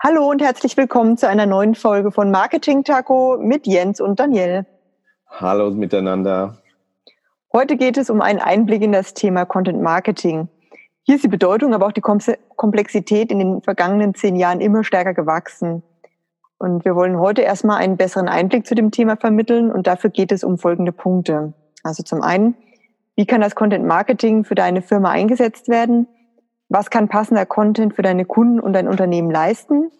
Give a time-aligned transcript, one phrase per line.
[0.00, 4.64] Hallo und herzlich willkommen zu einer neuen Folge von Marketing Taco mit Jens und Daniel.
[5.26, 6.58] Hallo miteinander.
[7.52, 10.46] Heute geht es um einen Einblick in das Thema Content Marketing.
[11.02, 15.14] Hier ist die Bedeutung, aber auch die Komplexität in den vergangenen zehn Jahren immer stärker
[15.14, 15.82] gewachsen.
[16.58, 20.30] Und wir wollen heute erstmal einen besseren Einblick zu dem Thema vermitteln und dafür geht
[20.30, 21.54] es um folgende Punkte.
[21.82, 22.54] Also zum einen,
[23.16, 26.06] wie kann das Content Marketing für deine Firma eingesetzt werden?
[26.68, 29.90] Was kann passender Content für deine Kunden und dein Unternehmen leisten?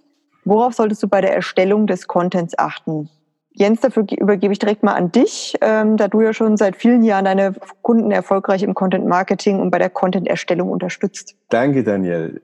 [0.45, 3.09] Worauf solltest du bei der Erstellung des Contents achten?
[3.53, 7.03] Jens, dafür übergebe ich direkt mal an dich, ähm, da du ja schon seit vielen
[7.03, 11.35] Jahren deine Kunden erfolgreich im Content Marketing und bei der Content-Erstellung unterstützt.
[11.49, 12.41] Danke, Daniel.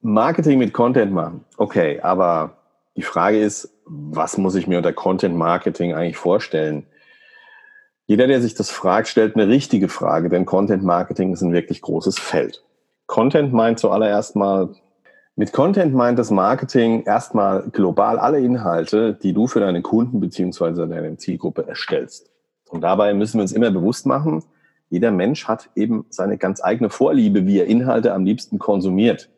[0.00, 1.44] Marketing mit Content machen.
[1.58, 2.58] Okay, aber
[2.96, 6.86] die Frage ist, was muss ich mir unter Content Marketing eigentlich vorstellen?
[8.06, 11.82] Jeder, der sich das fragt, stellt eine richtige Frage, denn Content Marketing ist ein wirklich
[11.82, 12.62] großes Feld.
[13.06, 14.74] Content meint zuallererst mal,
[15.36, 20.86] mit Content meint das Marketing erstmal global alle Inhalte, die du für deine Kunden beziehungsweise
[20.86, 22.30] deine Zielgruppe erstellst.
[22.68, 24.42] Und dabei müssen wir uns immer bewusst machen,
[24.90, 29.28] jeder Mensch hat eben seine ganz eigene Vorliebe, wie er Inhalte am liebsten konsumiert.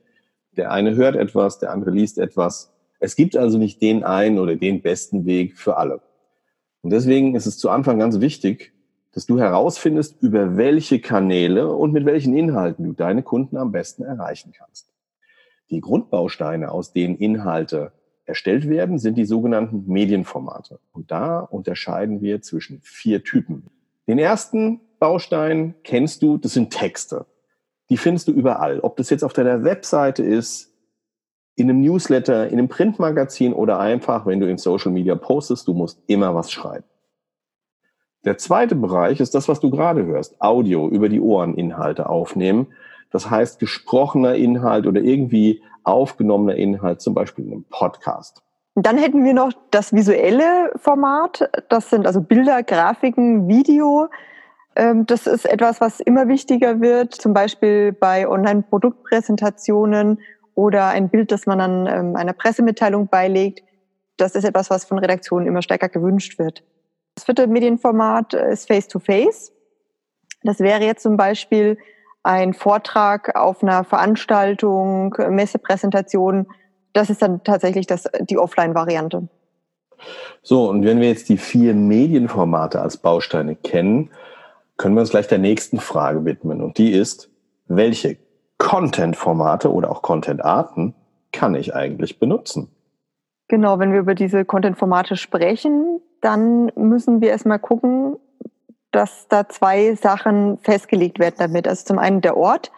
[0.56, 2.74] Der eine hört etwas, der andere liest etwas.
[3.00, 6.02] Es gibt also nicht den einen oder den besten Weg für alle.
[6.82, 8.72] Und deswegen ist es zu Anfang ganz wichtig,
[9.16, 14.02] dass du herausfindest, über welche Kanäle und mit welchen Inhalten du deine Kunden am besten
[14.02, 14.92] erreichen kannst.
[15.70, 17.92] Die Grundbausteine, aus denen Inhalte
[18.26, 20.80] erstellt werden, sind die sogenannten Medienformate.
[20.92, 23.70] Und da unterscheiden wir zwischen vier Typen.
[24.06, 27.24] Den ersten Baustein kennst du, das sind Texte.
[27.88, 28.80] Die findest du überall.
[28.80, 30.74] Ob das jetzt auf deiner Webseite ist,
[31.54, 35.72] in einem Newsletter, in einem Printmagazin oder einfach, wenn du in Social Media postest, du
[35.72, 36.84] musst immer was schreiben.
[38.26, 40.42] Der zweite Bereich ist das, was du gerade hörst.
[40.42, 42.66] Audio, über die Ohren Inhalte aufnehmen.
[43.12, 48.42] Das heißt, gesprochener Inhalt oder irgendwie aufgenommener Inhalt, zum Beispiel in einem Podcast.
[48.74, 51.48] Dann hätten wir noch das visuelle Format.
[51.68, 54.08] Das sind also Bilder, Grafiken, Video.
[54.74, 60.18] Ähm, das ist etwas, was immer wichtiger wird, zum Beispiel bei Online-Produktpräsentationen
[60.56, 63.62] oder ein Bild, das man dann ähm, einer Pressemitteilung beilegt.
[64.16, 66.64] Das ist etwas, was von Redaktionen immer stärker gewünscht wird.
[67.16, 69.50] Das vierte Medienformat ist Face-to-Face.
[69.50, 69.52] -face.
[70.42, 71.78] Das wäre jetzt zum Beispiel
[72.22, 76.46] ein Vortrag auf einer Veranstaltung, Messepräsentation.
[76.92, 79.28] Das ist dann tatsächlich das, die Offline-Variante.
[80.42, 84.10] So, und wenn wir jetzt die vier Medienformate als Bausteine kennen,
[84.76, 86.60] können wir uns gleich der nächsten Frage widmen.
[86.60, 87.30] Und die ist,
[87.66, 88.18] welche
[88.58, 90.94] Content-Formate oder auch Content-Arten
[91.32, 92.70] kann ich eigentlich benutzen?
[93.48, 98.16] Genau, wenn wir über diese Content-Formate sprechen, dann müssen wir erstmal gucken,
[98.90, 101.68] dass da zwei Sachen festgelegt werden damit.
[101.68, 102.72] Also zum einen der Ort,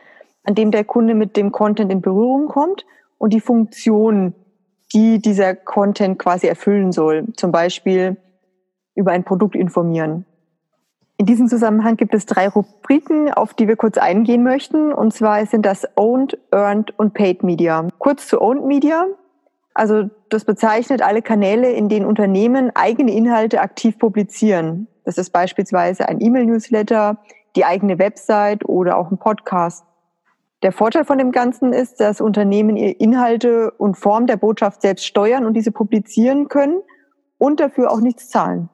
[0.44, 2.84] an dem der Kunde mit dem Content in Berührung kommt
[3.18, 4.34] und die Funktion,
[4.92, 7.26] die dieser Content quasi erfüllen soll.
[7.36, 8.16] Zum Beispiel
[8.94, 10.24] über ein Produkt informieren.
[11.18, 14.92] In diesem Zusammenhang gibt es drei Rubriken, auf die wir kurz eingehen möchten.
[14.92, 17.88] Und zwar sind das Owned, Earned und Paid Media.
[17.98, 19.06] Kurz zu Owned Media.
[19.78, 24.88] Also das bezeichnet alle Kanäle, in denen Unternehmen eigene Inhalte aktiv publizieren.
[25.04, 27.18] Das ist beispielsweise ein E-Mail-Newsletter,
[27.54, 29.84] die eigene Website oder auch ein Podcast.
[30.64, 35.06] Der Vorteil von dem Ganzen ist, dass Unternehmen ihre Inhalte und Form der Botschaft selbst
[35.06, 36.80] steuern und diese publizieren können
[37.38, 38.70] und dafür auch nichts zahlen.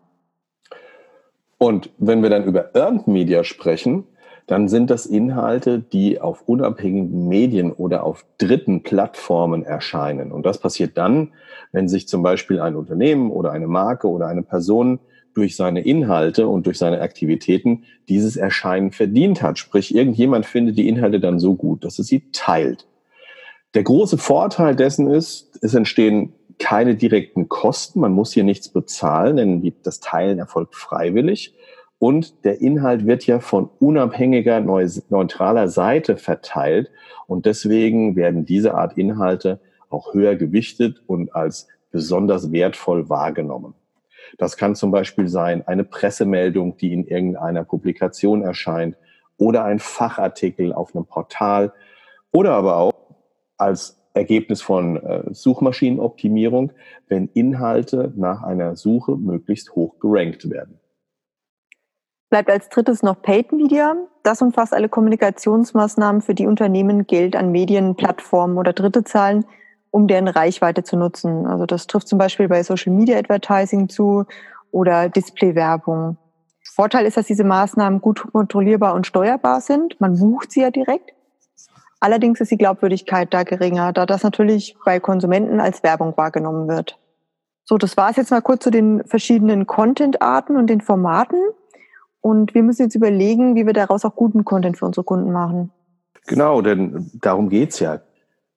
[1.59, 4.07] Und wenn wir dann über Earned Media sprechen,
[4.47, 10.33] dann sind das Inhalte, die auf unabhängigen Medien oder auf dritten Plattformen erscheinen.
[10.33, 11.33] Und das passiert dann,
[11.73, 14.99] wenn sich zum Beispiel ein Unternehmen oder eine Marke oder eine Person
[15.35, 19.59] durch seine Inhalte und durch seine Aktivitäten dieses Erscheinen verdient hat.
[19.59, 22.87] Sprich, irgendjemand findet die Inhalte dann so gut, dass es sie teilt.
[23.75, 27.99] Der große Vorteil dessen ist, es entstehen keine direkten Kosten.
[27.99, 31.55] Man muss hier nichts bezahlen, denn das Teilen erfolgt freiwillig.
[32.05, 36.91] Und der Inhalt wird ja von unabhängiger, neutraler Seite verteilt.
[37.27, 43.73] Und deswegen werden diese Art Inhalte auch höher gewichtet und als besonders wertvoll wahrgenommen.
[44.37, 48.99] Das kann zum Beispiel sein eine Pressemeldung, die in irgendeiner Publikation erscheint
[49.39, 51.73] oder ein Fachartikel auf einem Portal
[52.33, 52.93] oder aber auch
[53.57, 56.71] als Ergebnis von äh, Suchmaschinenoptimierung,
[57.09, 60.81] wenn Inhalte nach einer Suche möglichst hoch gerankt werden.
[62.35, 63.95] Bleibt als drittes noch Paid Media.
[64.25, 69.45] Das umfasst alle Kommunikationsmaßnahmen, für die Unternehmen Geld an Medien, Plattformen oder Dritte zahlen,
[69.93, 71.47] um deren Reichweite zu nutzen.
[71.47, 74.25] Also das trifft zum Beispiel bei Social Media Advertising zu
[74.73, 76.17] oder Displaywerbung.
[76.75, 80.01] Vorteil ist, dass diese Maßnahmen gut kontrollierbar und steuerbar sind.
[80.01, 81.13] Man bucht sie ja direkt.
[82.01, 86.99] Allerdings ist die Glaubwürdigkeit da geringer, da das natürlich bei Konsumenten als Werbung wahrgenommen wird.
[87.65, 91.39] So, das war es jetzt mal kurz zu den verschiedenen Content-Arten und den Formaten.
[92.25, 95.71] Und wir müssen jetzt überlegen, wie wir daraus auch guten Content für unsere Kunden machen.
[96.27, 98.01] Genau, denn darum geht's ja.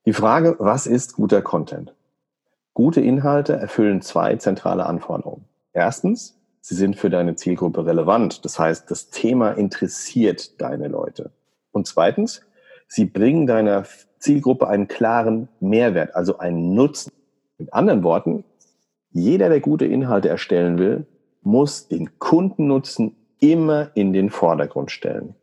[0.06, 1.94] Die Frage, was ist guter Content?
[2.74, 5.44] Gute Inhalte erfüllen zwei zentrale Anforderungen.
[5.74, 8.46] Erstens, sie sind für deine Zielgruppe relevant.
[8.46, 11.32] Das heißt, das Thema interessiert deine Leute.
[11.72, 12.44] Und zweitens,
[12.88, 13.84] sie bringen deiner
[14.20, 17.12] Zielgruppe einen klaren Mehrwert, also einen Nutzen.
[17.58, 18.46] Mit anderen Worten,
[19.12, 21.06] jeder, der gute Inhalte erstellen will,
[21.42, 25.36] muss den Kundennutzen immer in den Vordergrund stellen.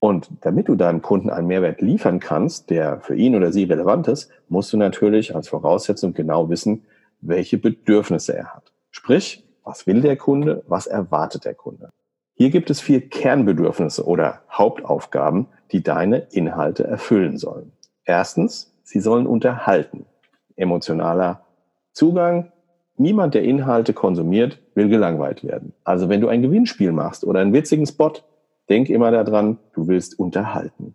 [0.00, 4.06] Und damit du deinem Kunden einen Mehrwert liefern kannst, der für ihn oder sie relevant
[4.06, 6.84] ist, musst du natürlich als Voraussetzung genau wissen,
[7.20, 8.72] welche Bedürfnisse er hat.
[8.90, 11.90] Sprich, was will der Kunde, was erwartet der Kunde.
[12.34, 17.72] Hier gibt es vier Kernbedürfnisse oder Hauptaufgaben, die deine Inhalte erfüllen sollen.
[18.04, 20.06] Erstens, sie sollen unterhalten.
[20.54, 21.44] Emotionaler
[21.92, 22.52] Zugang.
[22.98, 25.72] Niemand, der Inhalte konsumiert, will gelangweilt werden.
[25.84, 28.12] Also wenn du ein Gewinnspiel machst oder einen witzigen Spot,
[28.68, 30.94] denk immer daran, du willst unterhalten.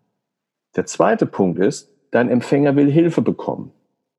[0.76, 3.72] Der zweite Punkt ist, dein Empfänger will Hilfe bekommen.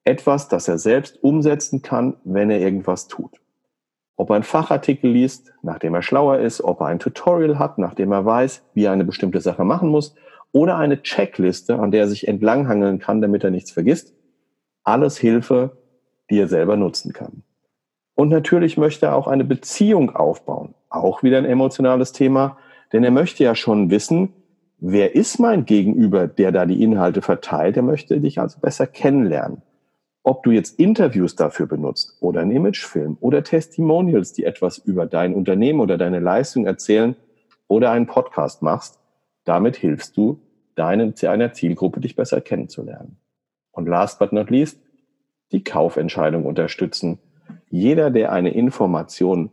[0.04, 3.40] Etwas, das er selbst umsetzen kann, wenn er irgendwas tut.
[4.16, 8.12] Ob er einen Fachartikel liest, nachdem er schlauer ist, ob er ein Tutorial hat, nachdem
[8.12, 10.14] er weiß, wie er eine bestimmte Sache machen muss,
[10.52, 14.14] oder eine Checkliste, an der er sich entlanghangeln kann, damit er nichts vergisst.
[14.84, 15.76] Alles Hilfe,
[16.30, 17.42] die er selber nutzen kann.
[18.14, 20.74] Und natürlich möchte er auch eine Beziehung aufbauen.
[20.88, 22.56] Auch wieder ein emotionales Thema,
[22.92, 24.32] denn er möchte ja schon wissen,
[24.78, 27.76] wer ist mein Gegenüber, der da die Inhalte verteilt.
[27.76, 29.62] Er möchte dich also besser kennenlernen.
[30.22, 35.34] Ob du jetzt Interviews dafür benutzt oder einen Imagefilm oder Testimonials, die etwas über dein
[35.34, 37.16] Unternehmen oder deine Leistung erzählen
[37.68, 39.00] oder einen Podcast machst,
[39.44, 40.40] damit hilfst du
[40.76, 43.18] deine, deiner Zielgruppe, dich besser kennenzulernen.
[43.72, 44.80] Und last but not least,
[45.52, 47.18] die Kaufentscheidung unterstützen.
[47.74, 49.50] Jeder, der eine Information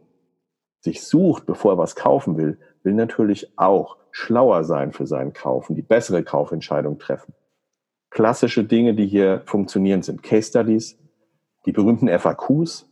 [0.80, 5.72] sich sucht, bevor er was kaufen will, will natürlich auch schlauer sein für seinen Kauf
[5.72, 7.34] und die bessere Kaufentscheidung treffen.
[8.12, 11.00] Klassische Dinge, die hier funktionieren, sind Case Studies,
[11.66, 12.88] die berühmten FAQs,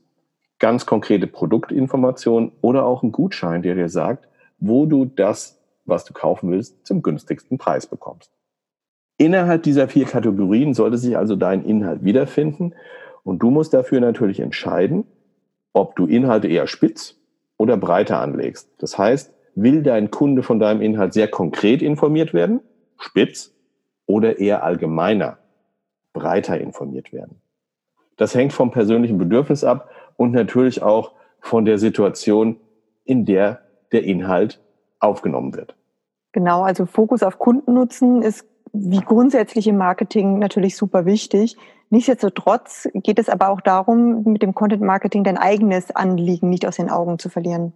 [0.58, 4.28] ganz konkrete Produktinformationen oder auch ein Gutschein, der dir sagt,
[4.58, 8.32] wo du das, was du kaufen willst, zum günstigsten Preis bekommst.
[9.20, 12.74] Innerhalb dieser vier Kategorien sollte sich also dein Inhalt wiederfinden
[13.24, 15.06] und du musst dafür natürlich entscheiden,
[15.74, 17.18] ob du Inhalte eher spitz
[17.58, 18.70] oder breiter anlegst.
[18.80, 22.62] Das heißt, will dein Kunde von deinem Inhalt sehr konkret informiert werden,
[22.98, 23.54] spitz,
[24.06, 25.38] oder eher allgemeiner,
[26.14, 27.42] breiter informiert werden?
[28.18, 32.58] Das hängt vom persönlichen Bedürfnis ab und natürlich auch von der Situation,
[33.06, 33.62] in der
[33.92, 34.62] der Inhalt
[35.00, 35.76] aufgenommen wird.
[36.32, 41.58] Genau, also Fokus auf Kundennutzen ist wie grundsätzlich im Marketing natürlich super wichtig.
[41.90, 46.76] Nichtsdestotrotz geht es aber auch darum, mit dem Content Marketing dein eigenes Anliegen nicht aus
[46.76, 47.74] den Augen zu verlieren.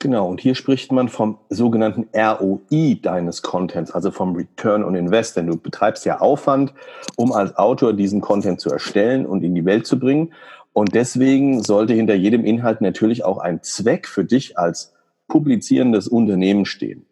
[0.00, 5.36] Genau, und hier spricht man vom sogenannten ROI deines Contents, also vom Return on Invest.
[5.36, 6.72] Denn du betreibst ja Aufwand,
[7.16, 10.32] um als Autor diesen Content zu erstellen und in die Welt zu bringen.
[10.72, 14.94] Und deswegen sollte hinter jedem Inhalt natürlich auch ein Zweck für dich als
[15.26, 17.04] publizierendes Unternehmen stehen.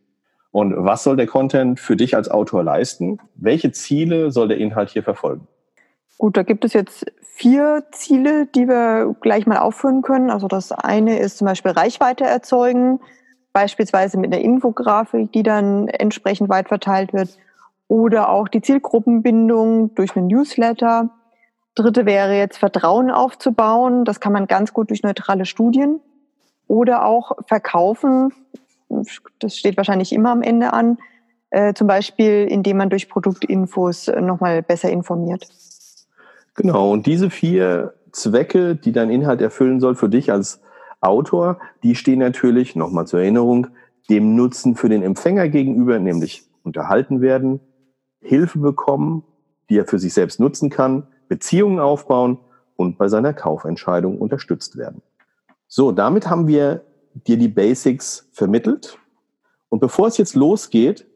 [0.57, 3.19] Und was soll der Content für dich als Autor leisten?
[3.35, 5.47] Welche Ziele soll der Inhalt hier verfolgen?
[6.17, 10.31] Gut, da gibt es jetzt vier Ziele, die wir gleich mal aufführen können.
[10.31, 13.01] Also das eine ist zum Beispiel Reichweite erzeugen,
[13.53, 17.37] beispielsweise mit einer Infografik, die dann entsprechend weit verteilt wird.
[17.87, 21.11] Oder auch die Zielgruppenbindung durch einen Newsletter.
[21.75, 24.07] Dritte wäre jetzt Vertrauen aufzubauen.
[24.07, 26.01] Das kann man ganz gut durch neutrale Studien.
[26.67, 28.33] Oder auch verkaufen.
[28.89, 30.99] Das steht wahrscheinlich immer am Ende an.
[31.51, 35.47] Äh, zum Beispiel, indem man durch Produktinfos nochmal besser informiert.
[36.55, 40.61] Genau, und diese vier Zwecke, die dein Inhalt erfüllen soll für dich als
[41.01, 43.69] Autor, die stehen natürlich, nochmal zur Erinnerung,
[44.09, 47.61] dem Nutzen für den Empfänger gegenüber, nämlich unterhalten werden,
[48.21, 49.25] Hilfe bekommen,
[49.69, 52.39] die er für sich selbst nutzen kann, Beziehungen aufbauen
[52.77, 55.03] und bei seiner Kaufentscheidung unterstützt werden.
[55.69, 56.86] So, damit haben wir
[57.27, 58.99] dir die Basics vermittelt.
[59.69, 61.07] Und bevor es jetzt losgeht,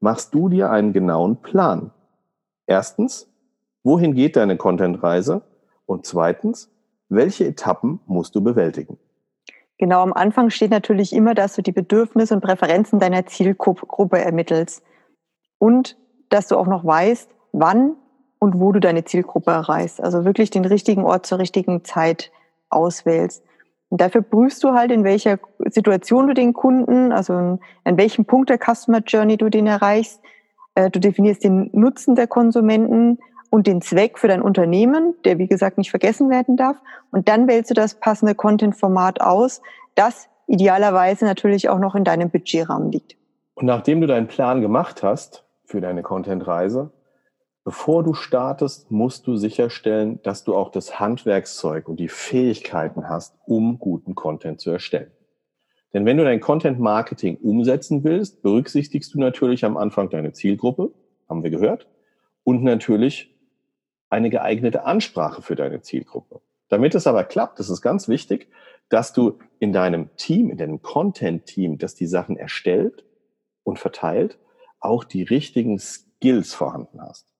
[0.00, 1.90] machst du dir einen genauen Plan.
[2.66, 3.28] Erstens,
[3.88, 5.40] Wohin geht deine Content-Reise?
[5.86, 6.70] Und zweitens,
[7.08, 8.98] welche Etappen musst du bewältigen?
[9.78, 14.82] Genau, am Anfang steht natürlich immer, dass du die Bedürfnisse und Präferenzen deiner Zielgruppe ermittelst.
[15.58, 15.96] Und
[16.28, 17.94] dass du auch noch weißt, wann
[18.38, 20.02] und wo du deine Zielgruppe erreichst.
[20.02, 22.30] Also wirklich den richtigen Ort zur richtigen Zeit
[22.68, 23.42] auswählst.
[23.90, 28.50] Und dafür prüfst du halt, in welcher Situation du den Kunden, also in welchem Punkt
[28.50, 30.20] der Customer Journey du den erreichst,
[30.74, 33.18] äh, du definierst den Nutzen der Konsumenten
[33.50, 36.76] und den Zweck für dein Unternehmen, der wie gesagt nicht vergessen werden darf.
[37.10, 39.62] Und dann wählst du das passende Content-Format aus,
[39.94, 43.16] das idealerweise natürlich auch noch in deinem Budgetrahmen liegt.
[43.54, 46.90] Und nachdem du deinen Plan gemacht hast für deine Content-Reise,
[47.68, 53.36] bevor du startest, musst du sicherstellen, dass du auch das Handwerkszeug und die Fähigkeiten hast,
[53.44, 55.10] um guten Content zu erstellen.
[55.92, 60.94] Denn wenn du dein Content Marketing umsetzen willst, berücksichtigst du natürlich am Anfang deine Zielgruppe,
[61.28, 61.86] haben wir gehört,
[62.42, 63.36] und natürlich
[64.08, 66.40] eine geeignete Ansprache für deine Zielgruppe.
[66.70, 68.48] Damit es aber klappt, ist ganz wichtig,
[68.88, 73.04] dass du in deinem Team, in deinem Content-Team, das die Sachen erstellt
[73.62, 74.38] und verteilt,
[74.80, 77.34] auch die richtigen Skills vorhanden hast.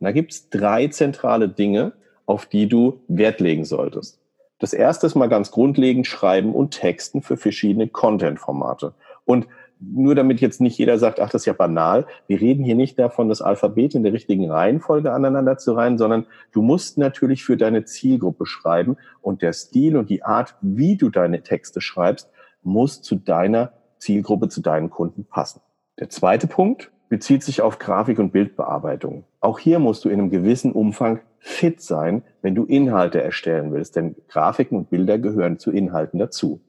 [0.00, 1.92] Und da gibt's drei zentrale Dinge,
[2.26, 4.20] auf die du Wert legen solltest.
[4.58, 8.94] Das erste ist mal ganz grundlegend Schreiben und Texten für verschiedene Content-Formate.
[9.24, 9.46] Und
[9.80, 12.06] nur damit jetzt nicht jeder sagt, ach, das ist ja banal.
[12.26, 16.26] Wir reden hier nicht davon, das Alphabet in der richtigen Reihenfolge aneinander zu reihen, sondern
[16.52, 21.10] du musst natürlich für deine Zielgruppe schreiben und der Stil und die Art, wie du
[21.10, 22.28] deine Texte schreibst,
[22.62, 25.60] muss zu deiner Zielgruppe, zu deinen Kunden passen.
[26.00, 29.24] Der zweite Punkt bezieht sich auf Grafik- und Bildbearbeitung.
[29.40, 33.96] Auch hier musst du in einem gewissen Umfang fit sein, wenn du Inhalte erstellen willst,
[33.96, 36.60] denn Grafiken und Bilder gehören zu Inhalten dazu.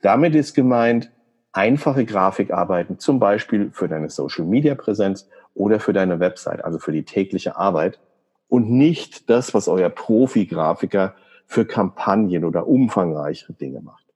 [0.00, 1.12] Damit ist gemeint,
[1.52, 7.56] einfache Grafikarbeiten, zum Beispiel für deine Social-Media-Präsenz oder für deine Website, also für die tägliche
[7.56, 8.00] Arbeit
[8.48, 11.14] und nicht das, was euer Profi-Grafiker
[11.46, 14.06] für Kampagnen oder umfangreichere Dinge macht.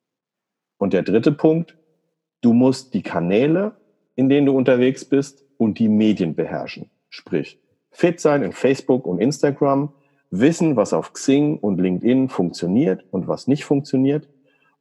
[0.79, 1.77] Und der dritte Punkt,
[2.41, 3.77] du musst die Kanäle,
[4.15, 6.91] in denen du unterwegs bist und die Medien beherrschen.
[7.09, 7.61] Sprich,
[7.97, 9.93] fit sein in Facebook und Instagram,
[10.31, 14.29] wissen, was auf Xing und LinkedIn funktioniert und was nicht funktioniert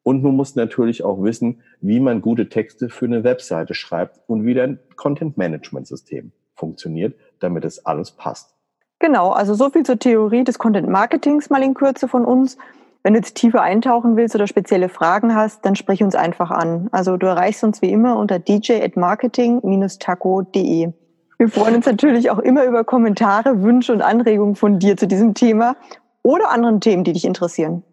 [0.05, 4.45] und man muss natürlich auch wissen, wie man gute Texte für eine Webseite schreibt und
[4.45, 8.53] wie dein Content-Management-System funktioniert, damit es alles passt.
[8.99, 12.59] Genau, also so viel zur Theorie des Content-Marketings mal in Kürze von uns.
[13.01, 16.87] Wenn du jetzt tiefer eintauchen willst oder spezielle Fragen hast, dann sprich uns einfach an.
[16.91, 20.93] Also du erreichst uns wie immer unter dj@marketing-taco.de.
[21.37, 25.33] Wir freuen uns natürlich auch immer über Kommentare, Wünsche und Anregungen von dir zu diesem
[25.33, 25.75] Thema
[26.23, 27.83] oder anderen Themen, die dich interessieren.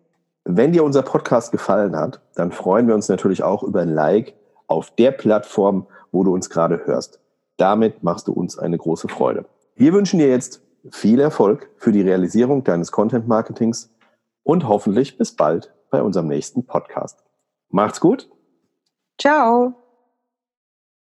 [0.44, 4.34] Wenn dir unser Podcast gefallen hat, dann freuen wir uns natürlich auch über ein Like
[4.66, 7.20] auf der Plattform, wo du uns gerade hörst.
[7.56, 9.44] Damit machst du uns eine große Freude.
[9.76, 13.90] Wir wünschen dir jetzt viel Erfolg für die Realisierung deines Content Marketings
[14.42, 17.22] und hoffentlich bis bald bei unserem nächsten Podcast.
[17.68, 18.28] Macht's gut.
[19.20, 19.81] Ciao.